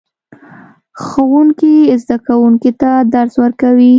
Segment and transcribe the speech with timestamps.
[1.05, 3.89] ښوونکی زده کوونکو ته درس ورکوي